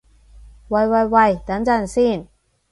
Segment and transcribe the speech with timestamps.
[0.69, 2.27] 喂喂喂，等陣先